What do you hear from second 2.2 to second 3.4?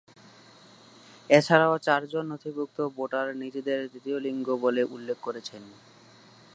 নথিভূক্ত voter